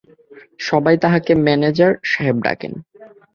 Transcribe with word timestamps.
সবাই 0.59 0.95
তাঁকে 0.97 1.33
ম্যানেজার 1.45 1.91
সাহেব 2.03 2.37
ডাকেন। 2.43 2.73